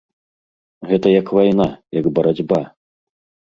Гэта 0.93 1.07
як 1.19 1.27
вайна, 1.39 1.69
як 2.01 2.05
барацьба. 2.19 2.61